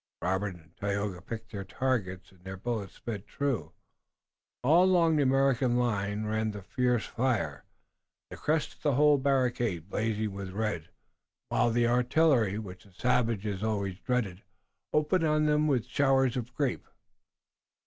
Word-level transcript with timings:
Robert 0.23 0.55
and 0.55 0.75
Tayoga 0.77 1.21
picked 1.21 1.51
their 1.51 1.63
targets, 1.63 2.31
and 2.31 2.43
their 2.43 2.57
bullets 2.57 2.95
sped 2.95 3.27
true. 3.27 3.71
All 4.63 4.85
along 4.85 5.15
the 5.15 5.21
American 5.21 5.77
line 5.77 6.25
ran 6.25 6.49
the 6.49 6.63
fierce 6.63 7.05
fire, 7.05 7.65
the 8.31 8.35
crest 8.37 8.73
of 8.73 8.81
the 8.81 8.95
whole 8.95 9.19
barricade 9.19 9.91
blazing 9.91 10.31
with 10.33 10.53
red, 10.53 10.89
while 11.49 11.69
the 11.69 11.85
artillery, 11.85 12.57
which 12.57 12.83
the 12.83 12.93
savages 12.93 13.61
always 13.61 13.99
dreaded, 13.99 14.41
opened 14.91 15.23
on 15.23 15.45
them 15.45 15.67
with 15.67 15.85
showers 15.85 16.35
of 16.35 16.51
grape. 16.55 16.87